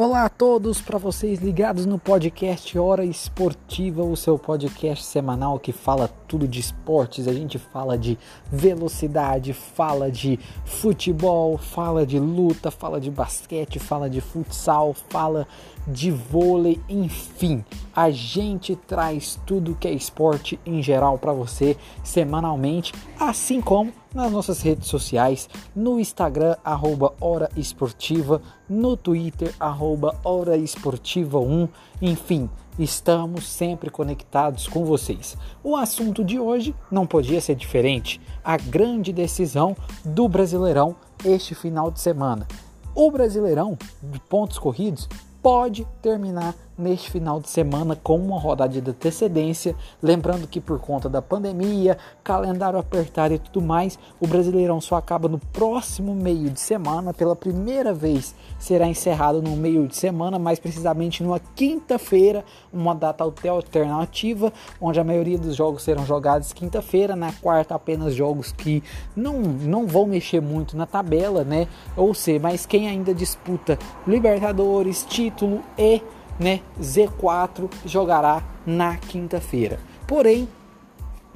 Olá 0.00 0.26
a 0.26 0.28
todos, 0.28 0.80
para 0.80 0.96
vocês 0.96 1.40
ligados 1.40 1.84
no 1.84 1.98
podcast 1.98 2.78
Hora 2.78 3.04
Esportiva, 3.04 4.00
o 4.00 4.16
seu 4.16 4.38
podcast 4.38 5.04
semanal 5.04 5.58
que 5.58 5.72
fala 5.72 6.08
tudo 6.28 6.46
de 6.46 6.60
esportes. 6.60 7.26
A 7.26 7.32
gente 7.32 7.58
fala 7.58 7.96
de 7.96 8.18
velocidade, 8.52 9.52
fala 9.52 10.10
de 10.10 10.38
futebol, 10.64 11.56
fala 11.56 12.06
de 12.06 12.18
luta, 12.18 12.70
fala 12.70 13.00
de 13.00 13.10
basquete, 13.10 13.78
fala 13.78 14.08
de 14.08 14.20
futsal, 14.20 14.94
fala 15.08 15.48
de 15.86 16.10
vôlei, 16.10 16.78
enfim. 16.88 17.64
A 17.96 18.10
gente 18.10 18.76
traz 18.76 19.40
tudo 19.46 19.74
que 19.74 19.88
é 19.88 19.92
esporte 19.92 20.60
em 20.64 20.82
geral 20.82 21.18
para 21.18 21.32
você 21.32 21.76
semanalmente, 22.04 22.92
assim 23.18 23.60
como 23.60 23.92
nas 24.14 24.30
nossas 24.30 24.60
redes 24.62 24.88
sociais, 24.88 25.48
no 25.74 25.98
Instagram, 25.98 26.56
arroba 26.64 27.14
Hora 27.20 27.48
Esportiva, 27.56 28.40
no 28.68 28.96
Twitter, 28.96 29.54
arroba 29.58 30.18
Hora 30.24 30.56
Esportiva 30.56 31.38
1, 31.38 31.68
enfim, 32.02 32.48
estamos 32.78 33.48
sempre 33.48 33.90
conectados 33.90 34.68
com 34.68 34.84
vocês. 34.84 35.36
O 35.62 35.76
assunto 35.76 36.24
de 36.24 36.38
hoje 36.38 36.74
não 36.90 37.06
podia 37.06 37.40
ser 37.40 37.54
diferente, 37.54 38.20
a 38.44 38.56
grande 38.56 39.12
decisão 39.12 39.76
do 40.04 40.28
Brasileirão 40.28 40.96
este 41.24 41.54
final 41.54 41.90
de 41.90 42.00
semana. 42.00 42.46
O 42.94 43.10
Brasileirão 43.10 43.76
de 44.02 44.20
pontos 44.20 44.58
corridos 44.58 45.08
pode 45.42 45.86
terminar 46.02 46.54
neste 46.78 47.10
final 47.10 47.40
de 47.40 47.50
semana 47.50 47.96
com 47.96 48.16
uma 48.16 48.38
rodada 48.38 48.80
de 48.80 48.90
antecedência. 48.90 49.74
Lembrando 50.00 50.46
que 50.46 50.60
por 50.60 50.78
conta 50.78 51.08
da 51.08 51.20
pandemia, 51.20 51.98
calendário 52.22 52.78
apertado 52.78 53.34
e 53.34 53.38
tudo 53.38 53.60
mais, 53.60 53.98
o 54.20 54.26
Brasileirão 54.26 54.80
só 54.80 54.96
acaba 54.96 55.28
no 55.28 55.38
próximo 55.38 56.14
meio 56.14 56.50
de 56.50 56.60
semana. 56.60 57.12
Pela 57.12 57.34
primeira 57.34 57.92
vez 57.92 58.34
será 58.58 58.86
encerrado 58.86 59.42
no 59.42 59.56
meio 59.56 59.88
de 59.88 59.96
semana, 59.96 60.38
mais 60.38 60.58
precisamente 60.58 61.22
numa 61.22 61.40
quinta-feira, 61.40 62.44
uma 62.72 62.94
data 62.94 63.24
alternativa, 63.24 64.52
onde 64.80 65.00
a 65.00 65.04
maioria 65.04 65.38
dos 65.38 65.56
jogos 65.56 65.82
serão 65.82 66.06
jogados 66.06 66.52
quinta-feira, 66.52 67.16
na 67.16 67.32
quarta 67.32 67.74
apenas 67.74 68.14
jogos 68.14 68.52
que 68.52 68.82
não, 69.16 69.40
não 69.40 69.86
vão 69.86 70.06
mexer 70.06 70.40
muito 70.40 70.76
na 70.76 70.86
tabela, 70.86 71.42
né? 71.42 71.66
Ou 71.96 72.14
seja, 72.14 72.38
mas 72.40 72.64
quem 72.64 72.88
ainda 72.88 73.12
disputa 73.12 73.78
Libertadores, 74.06 75.04
título 75.08 75.62
e 75.76 76.00
né, 76.38 76.60
Z4 76.80 77.70
jogará 77.84 78.42
na 78.66 78.96
quinta-feira. 78.96 79.80
Porém, 80.06 80.48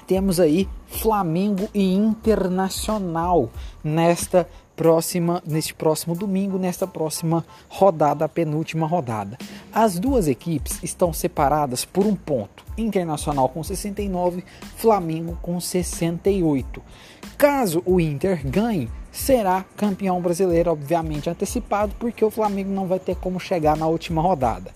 temos 0.06 0.39
aí 0.41 0.69
Flamengo 0.86 1.69
e 1.72 1.95
Internacional 1.95 3.50
nesta 3.83 4.48
próxima 4.83 5.41
neste 5.47 5.73
próximo 5.73 6.17
domingo, 6.17 6.59
nesta 6.59 6.89
próxima 6.89 7.47
rodada, 7.69 8.25
a 8.25 8.29
penúltima 8.29 8.85
rodada. 8.85 9.39
As 9.73 9.97
duas 9.97 10.27
equipes 10.27 10.83
estão 10.83 11.13
separadas 11.13 11.85
por 11.85 12.05
um 12.05 12.17
ponto. 12.17 12.65
Internacional 12.77 13.49
com 13.49 13.63
69, 13.63 14.43
Flamengo 14.75 15.39
com 15.41 15.61
68. 15.61 16.83
Caso 17.39 17.81
o 17.87 18.01
Inter 18.01 18.45
ganhe, 18.45 18.91
será 19.13 19.65
campeão 19.77 20.21
brasileiro, 20.21 20.73
obviamente 20.73 21.31
antecipado, 21.31 21.95
porque 22.01 22.25
o 22.25 22.31
Flamengo 22.31 22.73
não 22.73 22.89
vai 22.89 22.99
ter 22.99 23.15
como 23.15 23.39
chegar 23.39 23.77
na 23.77 23.87
última 23.87 24.21
rodada. 24.21 24.73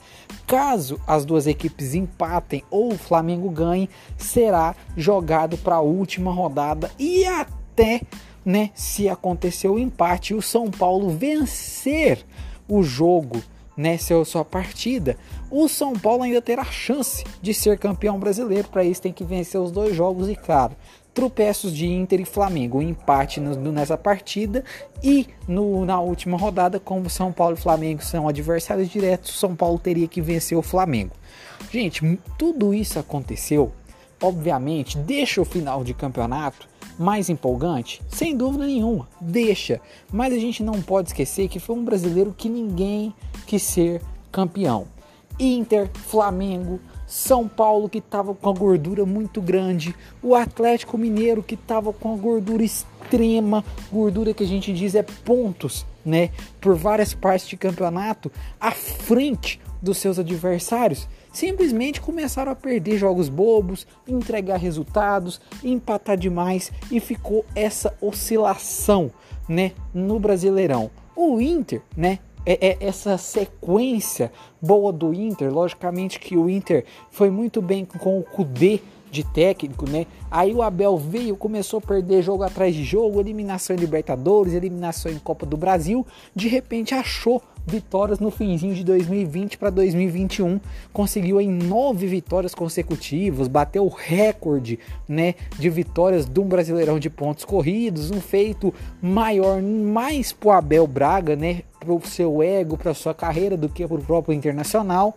Caso 0.47 1.01
as 1.05 1.25
duas 1.25 1.49
equipes 1.49 1.97
empatem 1.97 2.63
ou 2.71 2.93
o 2.93 2.99
Flamengo 2.99 3.51
ganhe, 3.51 3.91
será 4.17 4.77
jogado 4.97 5.59
para 5.59 5.75
a 5.75 5.81
última 5.81 6.33
rodada 6.33 6.93
e 6.97 7.27
até, 7.27 8.03
né, 8.47 8.71
se 8.75 9.09
acontecer 9.09 9.67
o 9.67 9.77
empate, 9.77 10.33
o 10.33 10.41
São 10.41 10.71
Paulo 10.71 11.11
vencer 11.11 12.25
o 12.69 12.81
jogo 12.81 13.43
né, 13.77 13.99
seu, 13.99 14.25
sua 14.25 14.45
partida, 14.45 15.19
o 15.51 15.69
São 15.69 15.93
Paulo 15.93 16.23
ainda 16.23 16.41
terá 16.41 16.65
chance 16.65 17.25
de 17.43 17.53
ser 17.53 17.77
campeão 17.77 18.19
brasileiro. 18.19 18.69
Para 18.69 18.85
isso 18.85 19.03
tem 19.03 19.13
que 19.13 19.25
vencer 19.25 19.61
os 19.61 19.71
dois 19.71 19.95
jogos 19.95 20.29
e, 20.29 20.37
claro, 20.37 20.75
tropeços 21.13 21.75
de 21.75 21.87
Inter 21.87 22.21
e 22.21 22.25
Flamengo, 22.25 22.81
empate 22.81 23.41
no, 23.41 23.57
no, 23.57 23.73
nessa 23.73 23.99
partida 23.99 24.65
e 25.03 25.27
no, 25.49 25.85
na 25.85 26.01
última 26.01 26.39
rodada, 26.39 26.79
como 26.79 27.11
São 27.11 27.33
Paulo 27.33 27.57
e 27.57 27.61
Flamengo 27.61 28.03
são 28.03 28.29
adversários 28.29 28.89
diretos, 28.89 29.39
São 29.39 29.57
Paulo 29.57 29.79
teria 29.79 30.07
que 30.07 30.23
vencer 30.23 30.57
o 30.57 30.63
Flamengo. 30.63 31.13
Gente, 31.71 32.19
tudo 32.39 32.73
isso 32.73 32.99
aconteceu, 32.99 33.73
obviamente, 34.23 34.97
deixa 34.99 35.41
o 35.41 35.45
final 35.45 35.83
de 35.83 35.93
campeonato 35.93 36.69
mais 36.99 37.29
empolgante? 37.29 38.03
Sem 38.09 38.37
dúvida 38.37 38.67
nenhuma, 38.67 39.09
deixa. 39.21 39.81
Mas 40.13 40.33
a 40.33 40.39
gente 40.39 40.63
não 40.63 40.81
pode 40.83 41.09
esquecer 41.09 41.49
que 41.49 41.59
foi 41.59 41.77
um 41.77 41.85
brasileiro 41.85 42.35
que 42.37 42.49
ninguém 42.49 43.15
quis 43.47 43.63
ser 43.63 44.03
campeão. 44.31 44.87
Inter, 45.39 45.91
Flamengo, 45.93 46.81
São 47.07 47.47
Paulo 47.47 47.89
que 47.89 47.99
estava 47.99 48.35
com 48.35 48.49
a 48.49 48.53
gordura 48.53 49.05
muito 49.05 49.41
grande, 49.41 49.95
o 50.23 50.35
Atlético 50.35 50.97
Mineiro 50.97 51.43
que 51.43 51.55
estava 51.55 51.93
com 51.93 52.15
a 52.15 52.17
gordura 52.17 52.63
extrema, 52.63 53.65
gordura 53.93 54.33
que 54.33 54.45
a 54.45 54.47
gente 54.47 54.73
diz 54.73 54.95
é 54.95 55.03
pontos, 55.03 55.85
né, 56.05 56.31
por 56.61 56.75
várias 56.75 57.13
partes 57.13 57.49
de 57.49 57.57
campeonato, 57.57 58.33
à 58.61 58.71
frente 58.71 59.61
dos 59.83 59.99
seus 59.99 60.19
adversários, 60.19 61.07
simplesmente 61.37 62.01
começaram 62.01 62.51
a 62.51 62.55
perder 62.57 62.97
jogos 62.97 63.29
bobos, 63.29 63.87
entregar 64.09 64.57
resultados, 64.57 65.39
empatar 65.63 66.17
demais 66.17 66.73
e 66.91 66.99
ficou 66.99 67.45
essa 67.55 67.95
oscilação, 68.01 69.11
né, 69.47 69.73
no 69.93 70.19
Brasileirão. 70.19 70.91
O 71.15 71.39
Inter, 71.39 71.83
né, 71.95 72.21
é, 72.47 72.69
é, 72.69 72.77
essa 72.81 73.19
sequência 73.19 74.33
boa 74.63 74.91
do 74.91 75.13
Inter, 75.13 75.53
logicamente 75.53 76.19
que 76.19 76.39
o 76.39 76.49
Inter 76.49 76.87
foi 77.11 77.29
muito 77.29 77.61
bem 77.61 77.85
com 77.85 78.19
o 78.19 78.23
Kudê 78.23 78.81
de 79.17 79.25
técnico, 79.25 79.89
né? 79.89 80.07
Aí 80.31 80.53
o 80.53 80.63
Abel 80.63 80.97
veio, 80.99 81.37
começou 81.37 81.79
a 81.79 81.81
perder 81.81 82.23
jogo 82.23 82.43
atrás 82.43 82.75
de 82.75 82.85
jogo, 82.85 83.21
eliminação 83.21 83.75
em 83.75 83.79
Libertadores, 83.79 84.53
eliminação 84.53 85.11
em 85.11 85.19
Copa 85.19 85.47
do 85.47 85.57
Brasil, 85.57 86.07
de 86.35 86.49
repente 86.49 86.95
achou 86.95 87.43
vitórias 87.67 88.21
no 88.21 88.31
finzinho 88.31 88.75
de 88.75 88.85
2020 88.85 89.59
para 89.59 89.71
2021, 89.71 90.61
conseguiu 90.93 91.41
em 91.41 91.49
nove 91.49 92.07
vitórias 92.07 92.55
consecutivas, 92.55 93.49
bateu 93.49 93.85
o 93.85 93.89
recorde, 93.89 94.79
né, 95.09 95.35
de 95.59 95.69
vitórias 95.69 96.27
um 96.37 96.45
Brasileirão 96.45 97.01
de 97.01 97.11
pontos 97.11 97.45
corridos, 97.45 98.11
um 98.11 98.21
feito 98.21 98.73
maior 99.03 99.61
mais 99.61 100.33
pro 100.33 100.53
Abel 100.53 100.87
Braga, 100.87 101.35
né, 101.35 101.63
pro 101.81 102.01
seu 102.07 102.41
ego, 102.41 102.77
para 102.77 102.95
sua 102.95 103.15
carreira 103.15 103.57
do 103.57 103.69
que 103.69 103.87
pro 103.87 103.99
próprio 103.99 104.35
Internacional 104.35 105.17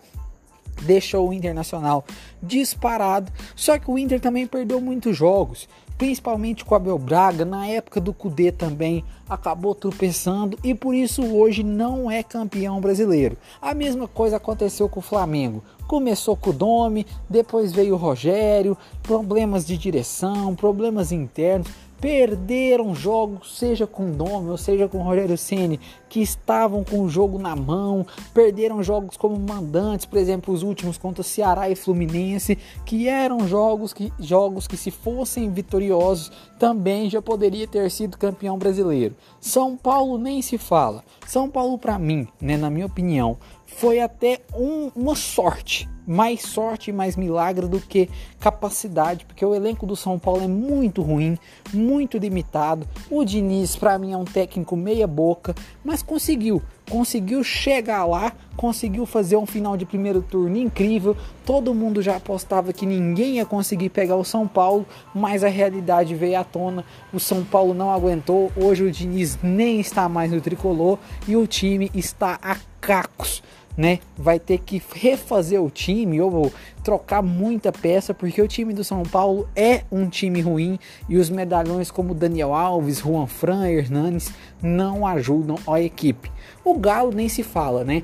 deixou 0.81 1.29
o 1.29 1.33
Internacional 1.33 2.05
disparado. 2.41 3.31
Só 3.55 3.77
que 3.77 3.89
o 3.89 3.97
Inter 3.97 4.19
também 4.19 4.47
perdeu 4.47 4.79
muitos 4.79 5.15
jogos, 5.15 5.67
principalmente 5.97 6.63
com 6.63 6.73
o 6.73 6.77
Abel 6.77 6.97
Braga, 6.97 7.43
na 7.43 7.67
época 7.67 7.99
do 7.99 8.13
Cudê 8.13 8.51
também 8.51 9.03
acabou 9.29 9.75
tropeçando 9.75 10.57
e 10.63 10.73
por 10.73 10.95
isso 10.95 11.23
hoje 11.23 11.61
não 11.61 12.09
é 12.09 12.23
campeão 12.23 12.79
brasileiro. 12.79 13.37
A 13.61 13.73
mesma 13.73 14.07
coisa 14.07 14.37
aconteceu 14.37 14.87
com 14.87 15.01
o 15.01 15.03
Flamengo. 15.03 15.63
Começou 15.87 16.37
com 16.37 16.51
o 16.51 16.53
Domi, 16.53 17.05
depois 17.29 17.73
veio 17.73 17.95
o 17.95 17.97
Rogério, 17.97 18.77
problemas 19.03 19.65
de 19.65 19.77
direção, 19.77 20.55
problemas 20.55 21.11
internos 21.11 21.67
perderam 21.99 22.95
jogos, 22.95 23.57
seja 23.57 23.85
com 23.85 24.11
Domi 24.11 24.49
ou 24.49 24.57
seja 24.57 24.87
com 24.87 25.01
Rogério 25.01 25.37
Ceni, 25.37 25.79
que 26.07 26.21
estavam 26.21 26.83
com 26.83 27.01
o 27.01 27.09
jogo 27.09 27.37
na 27.37 27.55
mão, 27.55 28.05
perderam 28.33 28.81
jogos 28.81 29.15
como 29.17 29.37
mandantes, 29.37 30.05
por 30.05 30.17
exemplo, 30.17 30.53
os 30.53 30.63
últimos 30.63 30.97
contra 30.97 31.23
Ceará 31.23 31.69
e 31.69 31.75
Fluminense, 31.75 32.57
que 32.85 33.07
eram 33.07 33.47
jogos 33.47 33.93
que 33.93 34.11
jogos 34.19 34.67
que 34.67 34.77
se 34.77 34.91
fossem 34.91 35.49
vitoriosos 35.51 36.31
também 36.57 37.09
já 37.09 37.21
poderia 37.21 37.67
ter 37.67 37.89
sido 37.91 38.17
campeão 38.17 38.57
brasileiro. 38.57 39.15
São 39.39 39.77
Paulo 39.77 40.17
nem 40.17 40.41
se 40.41 40.57
fala. 40.57 41.03
São 41.27 41.49
Paulo 41.49 41.77
para 41.77 41.99
mim, 41.99 42.27
né, 42.41 42.57
na 42.57 42.69
minha 42.69 42.85
opinião, 42.85 43.37
foi 43.75 43.99
até 43.99 44.39
um, 44.53 44.91
uma 44.95 45.15
sorte, 45.15 45.87
mais 46.05 46.41
sorte 46.41 46.89
e 46.89 46.93
mais 46.93 47.15
milagre 47.15 47.67
do 47.67 47.79
que 47.79 48.09
capacidade, 48.39 49.25
porque 49.25 49.45
o 49.45 49.53
elenco 49.53 49.85
do 49.85 49.95
São 49.95 50.17
Paulo 50.17 50.43
é 50.43 50.47
muito 50.47 51.01
ruim, 51.01 51.37
muito 51.73 52.17
limitado. 52.17 52.87
O 53.09 53.23
Diniz, 53.23 53.75
para 53.75 53.97
mim, 53.99 54.11
é 54.11 54.17
um 54.17 54.25
técnico 54.25 54.75
meia 54.75 55.05
boca, 55.05 55.55
mas 55.83 56.01
conseguiu, 56.01 56.61
conseguiu 56.89 57.43
chegar 57.43 58.05
lá, 58.05 58.33
conseguiu 58.57 59.05
fazer 59.05 59.37
um 59.37 59.45
final 59.45 59.77
de 59.77 59.85
primeiro 59.85 60.21
turno 60.21 60.57
incrível. 60.57 61.15
Todo 61.45 61.73
mundo 61.73 62.01
já 62.01 62.15
apostava 62.15 62.73
que 62.73 62.85
ninguém 62.85 63.35
ia 63.35 63.45
conseguir 63.45 63.89
pegar 63.89 64.15
o 64.15 64.25
São 64.25 64.47
Paulo, 64.47 64.85
mas 65.13 65.43
a 65.43 65.47
realidade 65.47 66.15
veio 66.15 66.39
à 66.39 66.43
tona. 66.43 66.83
O 67.13 67.19
São 67.19 67.45
Paulo 67.45 67.73
não 67.73 67.91
aguentou. 67.91 68.51
Hoje 68.57 68.83
o 68.83 68.91
Diniz 68.91 69.37
nem 69.43 69.79
está 69.79 70.09
mais 70.09 70.31
no 70.31 70.41
tricolor 70.41 70.97
e 71.27 71.37
o 71.37 71.45
time 71.45 71.91
está 71.93 72.39
a 72.41 72.57
cacos 72.81 73.43
né, 73.79 73.99
vai 74.17 74.37
ter 74.37 74.57
que 74.57 74.83
refazer 74.93 75.63
o 75.63 75.69
time 75.69 76.19
ou 76.19 76.51
trocar 76.83 77.21
muita 77.21 77.71
peça, 77.71 78.13
porque 78.13 78.41
o 78.41 78.47
time 78.47 78.73
do 78.73 78.83
São 78.83 79.03
Paulo 79.03 79.47
é 79.55 79.83
um 79.89 80.09
time 80.09 80.41
ruim 80.41 80.77
e 81.07 81.15
os 81.15 81.29
medalhões 81.29 81.89
como 81.89 82.13
Daniel 82.13 82.53
Alves, 82.53 82.97
Juan 82.97 83.25
Fran, 83.25 83.69
Hernanes 83.69 84.33
não 84.61 85.07
ajudam 85.07 85.55
a 85.65 85.79
equipe. 85.79 86.29
O 86.61 86.77
Galo 86.77 87.13
nem 87.13 87.29
se 87.29 87.41
fala, 87.41 87.85
né? 87.85 88.03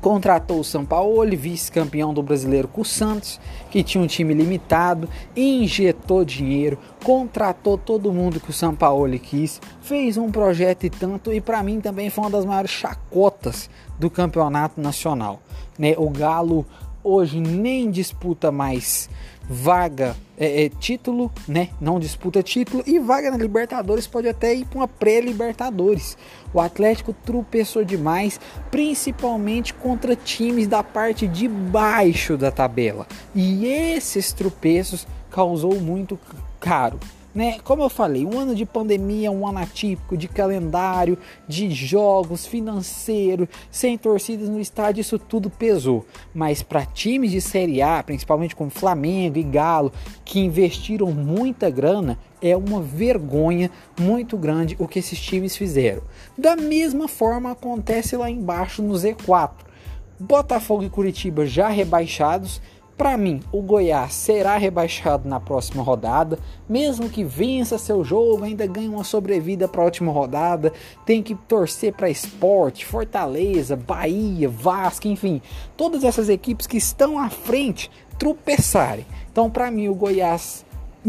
Contratou 0.00 0.60
o 0.60 0.64
Sampaoli, 0.64 1.36
vice-campeão 1.36 2.14
do 2.14 2.22
brasileiro 2.22 2.68
com 2.68 2.80
o 2.80 2.84
Santos, 2.84 3.40
que 3.70 3.82
tinha 3.82 4.02
um 4.02 4.06
time 4.06 4.34
limitado, 4.34 5.08
injetou 5.36 6.24
dinheiro, 6.24 6.78
contratou 7.04 7.76
todo 7.76 8.12
mundo 8.12 8.40
que 8.40 8.50
o 8.50 8.52
Sampaoli 8.54 9.18
quis, 9.18 9.60
fez 9.82 10.16
um 10.16 10.30
projeto 10.30 10.84
e 10.84 10.90
tanto, 10.90 11.32
e 11.32 11.40
para 11.40 11.62
mim 11.62 11.80
também 11.80 12.10
foi 12.10 12.24
uma 12.24 12.30
das 12.30 12.44
maiores 12.44 12.70
chacotas 12.70 13.68
do 13.98 14.08
campeonato 14.08 14.80
nacional. 14.80 15.40
Né? 15.78 15.94
O 15.96 16.08
Galo 16.10 16.66
hoje 17.02 17.40
nem 17.40 17.90
disputa 17.90 18.50
mais 18.50 19.08
vaga, 19.48 20.16
é, 20.38 20.64
é, 20.64 20.68
título, 20.68 21.30
né? 21.48 21.70
Não 21.80 21.98
disputa 21.98 22.42
título 22.42 22.84
e 22.86 23.00
vaga 23.00 23.30
na 23.30 23.36
Libertadores 23.36 24.06
pode 24.06 24.28
até 24.28 24.54
ir 24.54 24.64
para 24.64 24.78
uma 24.78 24.88
pré-Libertadores. 24.88 26.16
O 26.54 26.60
Atlético 26.60 27.12
tropeçou 27.12 27.84
demais, 27.84 28.40
principalmente 28.70 29.74
contra 29.74 30.14
times 30.14 30.68
da 30.68 30.82
parte 30.82 31.26
de 31.26 31.48
baixo 31.48 32.36
da 32.36 32.50
tabela. 32.50 33.06
E 33.34 33.66
esses 33.66 34.32
tropeços 34.32 35.06
causou 35.30 35.80
muito 35.80 36.18
caro 36.60 36.98
né? 37.34 37.58
Como 37.64 37.82
eu 37.82 37.88
falei, 37.88 38.24
um 38.24 38.38
ano 38.38 38.54
de 38.54 38.66
pandemia, 38.66 39.30
um 39.30 39.46
ano 39.46 39.58
atípico 39.58 40.16
de 40.16 40.28
calendário, 40.28 41.18
de 41.46 41.70
jogos, 41.70 42.46
financeiro, 42.46 43.48
sem 43.70 43.96
torcidas 43.96 44.48
no 44.48 44.60
estádio, 44.60 45.00
isso 45.00 45.18
tudo 45.18 45.48
pesou. 45.48 46.04
Mas 46.34 46.62
para 46.62 46.84
times 46.84 47.30
de 47.30 47.40
Série 47.40 47.82
A, 47.82 48.02
principalmente 48.02 48.56
como 48.56 48.70
Flamengo 48.70 49.38
e 49.38 49.42
Galo, 49.42 49.92
que 50.24 50.40
investiram 50.40 51.10
muita 51.12 51.70
grana, 51.70 52.18
é 52.42 52.56
uma 52.56 52.80
vergonha 52.80 53.70
muito 53.98 54.36
grande 54.36 54.76
o 54.78 54.88
que 54.88 54.98
esses 54.98 55.20
times 55.20 55.56
fizeram. 55.56 56.02
Da 56.36 56.56
mesma 56.56 57.06
forma 57.06 57.50
acontece 57.50 58.16
lá 58.16 58.30
embaixo 58.30 58.82
no 58.82 58.94
Z4. 58.94 59.70
Botafogo 60.18 60.84
e 60.84 60.90
Curitiba 60.90 61.46
já 61.46 61.68
rebaixados 61.68 62.60
para 63.00 63.16
mim, 63.16 63.40
o 63.50 63.62
Goiás 63.62 64.12
será 64.12 64.58
rebaixado 64.58 65.26
na 65.26 65.40
próxima 65.40 65.82
rodada, 65.82 66.38
mesmo 66.68 67.08
que 67.08 67.24
vença 67.24 67.78
seu 67.78 68.04
jogo, 68.04 68.44
ainda 68.44 68.66
ganhe 68.66 68.90
uma 68.90 69.04
sobrevida 69.04 69.66
para 69.66 69.80
a 69.80 69.86
última 69.86 70.12
rodada. 70.12 70.70
Tem 71.06 71.22
que 71.22 71.34
torcer 71.34 71.94
para 71.94 72.10
Esporte, 72.10 72.84
Fortaleza, 72.84 73.74
Bahia, 73.74 74.50
Vasco, 74.50 75.08
enfim, 75.08 75.40
todas 75.78 76.04
essas 76.04 76.28
equipes 76.28 76.66
que 76.66 76.76
estão 76.76 77.18
à 77.18 77.30
frente 77.30 77.90
tropeçarem. 78.18 79.06
Então, 79.32 79.48
para 79.48 79.70
mim, 79.70 79.88
o 79.88 79.94
Goiás 79.94 80.66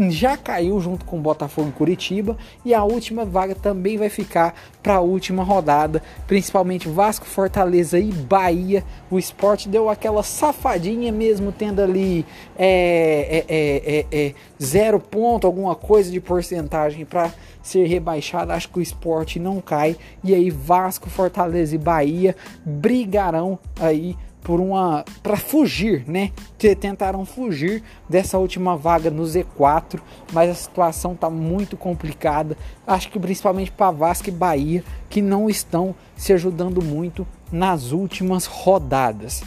já 0.08 0.36
caiu 0.36 0.80
junto 0.80 1.04
com 1.04 1.20
Botafogo 1.20 1.68
e 1.68 1.72
Curitiba 1.72 2.36
e 2.64 2.72
a 2.72 2.82
última 2.82 3.24
vaga 3.24 3.54
também 3.54 3.98
vai 3.98 4.08
ficar 4.08 4.54
para 4.82 4.94
a 4.94 5.00
última 5.00 5.42
rodada, 5.42 6.02
principalmente 6.26 6.88
Vasco, 6.88 7.26
Fortaleza 7.26 7.98
e 7.98 8.10
Bahia. 8.10 8.84
O 9.10 9.18
esporte 9.18 9.68
deu 9.68 9.88
aquela 9.88 10.22
safadinha 10.22 11.12
mesmo, 11.12 11.52
tendo 11.52 11.80
ali 11.80 12.24
é, 12.56 13.44
é, 13.48 13.54
é, 13.54 14.06
é, 14.10 14.26
é 14.28 14.34
zero 14.62 14.98
ponto, 14.98 15.46
alguma 15.46 15.74
coisa 15.74 16.10
de 16.10 16.20
porcentagem 16.20 17.04
para 17.04 17.30
ser 17.62 17.86
rebaixado. 17.86 18.52
Acho 18.52 18.68
que 18.70 18.78
o 18.78 18.82
esporte 18.82 19.38
não 19.38 19.60
cai 19.60 19.96
e 20.24 20.34
aí 20.34 20.50
Vasco, 20.50 21.10
Fortaleza 21.10 21.74
e 21.74 21.78
Bahia 21.78 22.34
brigarão 22.64 23.58
aí 23.78 24.16
por 24.42 24.60
uma 24.60 25.04
para 25.22 25.36
fugir, 25.36 26.04
né? 26.06 26.30
Tentaram 26.58 27.24
fugir 27.24 27.82
dessa 28.08 28.38
última 28.38 28.76
vaga 28.76 29.10
no 29.10 29.22
Z4, 29.22 30.00
mas 30.32 30.50
a 30.50 30.54
situação 30.54 31.14
tá 31.14 31.30
muito 31.30 31.76
complicada. 31.76 32.56
Acho 32.86 33.10
que 33.10 33.18
principalmente 33.18 33.70
para 33.70 33.90
Vasco 33.90 34.28
e 34.28 34.32
Bahia 34.32 34.84
que 35.08 35.22
não 35.22 35.48
estão 35.48 35.94
se 36.16 36.32
ajudando 36.32 36.82
muito 36.82 37.26
nas 37.50 37.92
últimas 37.92 38.46
rodadas. 38.46 39.42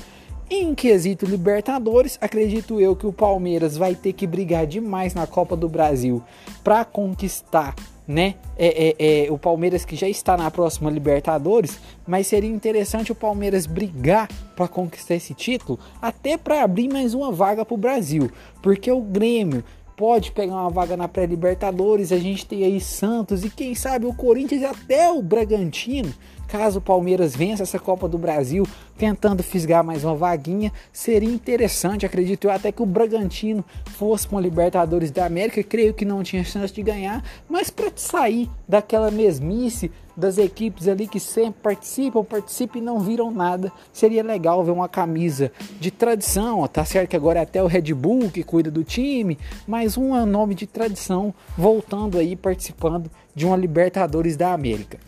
Em 0.49 0.75
quesito 0.75 1.25
Libertadores, 1.25 2.19
acredito 2.21 2.79
eu 2.79 2.95
que 2.95 3.07
o 3.07 3.13
Palmeiras 3.13 3.77
vai 3.77 3.95
ter 3.95 4.13
que 4.13 4.27
brigar 4.27 4.67
demais 4.67 5.15
na 5.15 5.25
Copa 5.25 5.55
do 5.55 5.67
Brasil 5.67 6.21
para 6.63 6.85
conquistar 6.85 7.73
né? 8.07 8.35
É, 8.57 8.95
é, 8.97 9.25
é, 9.25 9.31
o 9.31 9.37
Palmeiras 9.37 9.83
que 9.83 9.95
já 9.95 10.07
está 10.07 10.37
na 10.37 10.49
próxima 10.51 10.89
Libertadores, 10.89 11.79
mas 12.05 12.27
seria 12.27 12.49
interessante 12.49 13.11
o 13.11 13.15
Palmeiras 13.15 13.65
brigar 13.65 14.27
para 14.55 14.67
conquistar 14.67 15.15
esse 15.15 15.33
título, 15.33 15.79
até 16.01 16.37
para 16.37 16.63
abrir 16.63 16.87
mais 16.87 17.13
uma 17.13 17.31
vaga 17.31 17.65
para 17.65 17.73
o 17.73 17.77
Brasil, 17.77 18.29
porque 18.61 18.91
o 18.91 19.01
Grêmio 19.01 19.63
pode 19.95 20.31
pegar 20.31 20.53
uma 20.53 20.69
vaga 20.69 20.97
na 20.97 21.07
pré-Libertadores, 21.07 22.11
a 22.11 22.17
gente 22.17 22.45
tem 22.45 22.63
aí 22.63 22.79
Santos 22.79 23.43
e 23.43 23.49
quem 23.49 23.73
sabe 23.75 24.05
o 24.05 24.13
Corinthians 24.13 24.61
e 24.61 24.65
até 24.65 25.11
o 25.11 25.21
Bragantino 25.21 26.13
caso 26.47 26.79
o 26.79 26.81
Palmeiras 26.81 27.35
vença 27.35 27.63
essa 27.63 27.79
Copa 27.79 28.07
do 28.07 28.17
Brasil, 28.17 28.65
tentando 28.97 29.43
fisgar 29.43 29.83
mais 29.83 30.03
uma 30.03 30.15
vaguinha, 30.15 30.71
seria 30.91 31.29
interessante. 31.29 32.05
Acredito 32.05 32.45
eu 32.45 32.51
até 32.51 32.71
que 32.71 32.81
o 32.81 32.85
Bragantino 32.85 33.63
fosse 33.85 34.27
com 34.27 34.37
a 34.37 34.41
Libertadores 34.41 35.11
da 35.11 35.25
América, 35.25 35.61
creio 35.63 35.93
que 35.93 36.05
não 36.05 36.23
tinha 36.23 36.43
chance 36.43 36.73
de 36.73 36.81
ganhar, 36.81 37.23
mas 37.49 37.69
para 37.69 37.91
sair 37.95 38.49
daquela 38.67 39.11
mesmice 39.11 39.91
das 40.15 40.37
equipes 40.37 40.87
ali 40.87 41.07
que 41.07 41.19
sempre 41.19 41.61
participam, 41.61 42.23
participam 42.23 42.79
e 42.79 42.81
não 42.81 42.99
viram 42.99 43.31
nada, 43.31 43.71
seria 43.91 44.23
legal 44.23 44.63
ver 44.63 44.71
uma 44.71 44.87
camisa 44.87 45.51
de 45.79 45.91
tradição. 45.91 46.65
Tá 46.67 46.85
certo 46.85 47.09
que 47.09 47.15
agora 47.15 47.39
é 47.39 47.43
até 47.43 47.61
o 47.61 47.67
Red 47.67 47.93
Bull 47.93 48.29
que 48.29 48.43
cuida 48.43 48.71
do 48.71 48.83
time, 48.83 49.37
mas 49.67 49.97
um 49.97 50.25
nome 50.25 50.55
de 50.55 50.65
tradição 50.65 51.33
voltando 51.57 52.17
aí 52.17 52.35
participando 52.35 53.09
de 53.33 53.45
uma 53.45 53.57
Libertadores 53.57 54.37
da 54.37 54.53
América. 54.53 54.99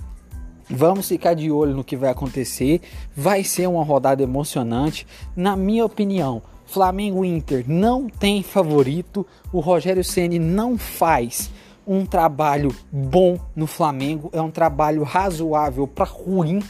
Vamos 0.70 1.08
ficar 1.08 1.34
de 1.34 1.50
olho 1.50 1.74
no 1.74 1.84
que 1.84 1.96
vai 1.96 2.10
acontecer. 2.10 2.82
Vai 3.16 3.44
ser 3.44 3.68
uma 3.68 3.84
rodada 3.84 4.22
emocionante. 4.22 5.08
Na 5.34 5.56
minha 5.56 5.86
opinião, 5.86 6.42
Flamengo 6.66 7.24
Inter 7.24 7.64
não 7.66 8.10
tem 8.10 8.44
favorito. 8.44 9.26
O 9.54 9.62
Rogério 9.62 10.04
Ceni 10.04 10.38
não 10.38 10.78
faz 10.78 11.50
um 11.88 12.06
trabalho 12.06 12.76
bom 12.92 13.40
no 13.56 13.66
Flamengo. 13.66 14.30
É 14.34 14.42
um 14.42 14.52
trabalho 14.52 15.04
razoável 15.04 15.88
para 15.88 16.06
ruim. 16.06 16.62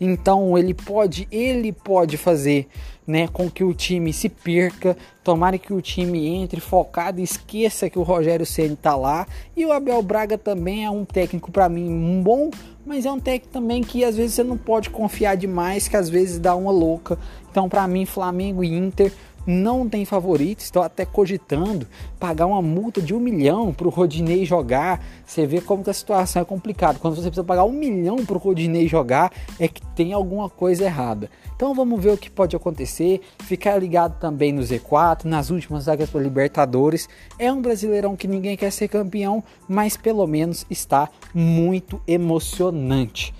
Então 0.00 0.58
ele 0.58 0.74
pode, 0.74 1.28
ele 1.30 1.72
pode 1.72 2.16
fazer, 2.16 2.66
né, 3.06 3.28
com 3.28 3.48
que 3.48 3.62
o 3.62 3.72
time 3.72 4.12
se 4.12 4.28
perca. 4.28 4.96
Tomara 5.22 5.56
que 5.56 5.72
o 5.72 5.80
time 5.80 6.26
entre 6.26 6.60
focado, 6.60 7.20
esqueça 7.20 7.88
que 7.88 7.98
o 7.98 8.02
Rogério 8.02 8.44
Ceni 8.44 8.76
tá 8.76 8.96
lá 8.96 9.26
e 9.56 9.64
o 9.64 9.72
Abel 9.72 10.02
Braga 10.02 10.36
também 10.36 10.84
é 10.84 10.90
um 10.90 11.04
técnico 11.04 11.50
para 11.50 11.68
mim 11.68 12.20
bom, 12.22 12.50
mas 12.84 13.06
é 13.06 13.12
um 13.12 13.20
técnico 13.20 13.52
também 13.52 13.82
que 13.82 14.04
às 14.04 14.16
vezes 14.16 14.34
você 14.34 14.42
não 14.42 14.58
pode 14.58 14.90
confiar 14.90 15.36
demais, 15.36 15.88
que 15.88 15.96
às 15.96 16.08
vezes 16.08 16.38
dá 16.38 16.54
uma 16.56 16.72
louca. 16.72 17.18
Então, 17.50 17.68
para 17.68 17.86
mim, 17.86 18.04
Flamengo 18.04 18.64
e 18.64 18.74
Inter 18.74 19.12
não 19.46 19.88
tem 19.88 20.04
favorito. 20.04 20.60
Estou 20.60 20.82
até 20.82 21.04
cogitando 21.04 21.86
pagar 22.18 22.46
uma 22.46 22.62
multa 22.62 23.00
de 23.00 23.14
um 23.14 23.20
milhão 23.20 23.72
para 23.72 23.86
o 23.86 23.90
Rodinei 23.90 24.44
jogar. 24.44 25.04
Você 25.24 25.46
vê 25.46 25.60
como 25.60 25.84
que 25.84 25.90
a 25.90 25.94
situação 25.94 26.42
é 26.42 26.44
complicada. 26.44 26.98
Quando 26.98 27.16
você 27.16 27.22
precisa 27.22 27.44
pagar 27.44 27.64
um 27.64 27.72
milhão 27.72 28.24
para 28.24 28.36
o 28.36 28.38
Rodinei 28.38 28.88
jogar, 28.88 29.32
é 29.58 29.68
que 29.68 29.84
tem 29.94 30.12
alguma 30.12 30.48
coisa 30.48 30.84
errada. 30.84 31.30
Então 31.54 31.74
vamos 31.74 32.02
ver 32.02 32.12
o 32.12 32.18
que 32.18 32.30
pode 32.30 32.56
acontecer. 32.56 33.20
Ficar 33.40 33.78
ligado 33.78 34.18
também 34.18 34.52
no 34.52 34.62
Z4, 34.62 35.24
nas 35.24 35.50
últimas 35.50 35.86
vagas 35.86 36.10
para 36.10 36.20
Libertadores. 36.20 37.08
É 37.38 37.52
um 37.52 37.62
brasileirão 37.62 38.16
que 38.16 38.26
ninguém 38.26 38.56
quer 38.56 38.70
ser 38.70 38.88
campeão, 38.88 39.42
mas 39.68 39.96
pelo 39.96 40.26
menos 40.26 40.66
está 40.70 41.08
muito 41.34 42.00
emocionante. 42.06 43.34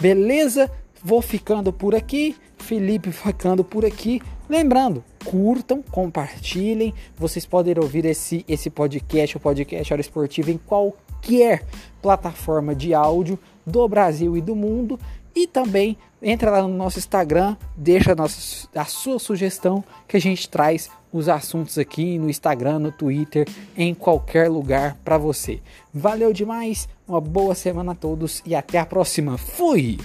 Beleza? 0.00 0.70
Vou 1.02 1.22
ficando 1.22 1.72
por 1.72 1.94
aqui. 1.94 2.36
Felipe 2.58 3.10
ficando 3.10 3.64
por 3.64 3.84
aqui. 3.84 4.20
Lembrando, 4.48 5.02
curtam, 5.24 5.82
compartilhem. 5.82 6.92
Vocês 7.16 7.46
podem 7.46 7.74
ouvir 7.78 8.04
esse, 8.04 8.44
esse 8.46 8.68
podcast, 8.68 9.36
o 9.36 9.40
podcast 9.40 9.92
Hora 9.92 10.00
Esportiva, 10.00 10.50
em 10.50 10.58
qualquer 10.58 11.64
plataforma 12.02 12.74
de 12.74 12.92
áudio 12.92 13.38
do 13.66 13.88
Brasil 13.88 14.36
e 14.36 14.40
do 14.40 14.54
mundo. 14.54 14.98
E 15.34 15.46
também 15.46 15.96
entra 16.20 16.50
lá 16.50 16.62
no 16.62 16.68
nosso 16.68 16.98
Instagram, 16.98 17.56
deixa 17.76 18.12
a, 18.12 18.14
nossa, 18.14 18.68
a 18.74 18.84
sua 18.84 19.18
sugestão 19.18 19.82
que 20.06 20.16
a 20.16 20.20
gente 20.20 20.48
traz 20.48 20.90
os 21.12 21.28
assuntos 21.28 21.78
aqui 21.78 22.18
no 22.18 22.28
Instagram, 22.28 22.78
no 22.78 22.92
Twitter, 22.92 23.48
em 23.76 23.94
qualquer 23.94 24.48
lugar 24.48 24.98
para 25.04 25.16
você. 25.16 25.60
Valeu 25.94 26.32
demais, 26.32 26.88
uma 27.06 27.20
boa 27.20 27.54
semana 27.54 27.92
a 27.92 27.94
todos 27.94 28.42
e 28.44 28.54
até 28.54 28.78
a 28.78 28.86
próxima. 28.86 29.38
Fui! 29.38 29.98